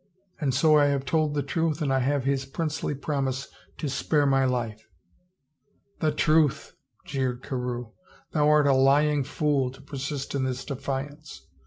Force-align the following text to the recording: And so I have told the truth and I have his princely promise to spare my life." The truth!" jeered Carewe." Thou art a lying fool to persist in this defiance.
And 0.39 0.51
so 0.51 0.79
I 0.79 0.85
have 0.87 1.05
told 1.05 1.35
the 1.35 1.43
truth 1.43 1.79
and 1.79 1.93
I 1.93 1.99
have 1.99 2.23
his 2.23 2.45
princely 2.47 2.95
promise 2.95 3.49
to 3.77 3.87
spare 3.87 4.25
my 4.25 4.45
life." 4.45 4.89
The 6.01 6.11
truth!" 6.11 6.75
jeered 7.05 7.43
Carewe." 7.43 7.91
Thou 8.31 8.49
art 8.49 8.65
a 8.65 8.73
lying 8.73 9.23
fool 9.23 9.69
to 9.69 9.79
persist 9.79 10.33
in 10.33 10.43
this 10.43 10.65
defiance. 10.65 11.45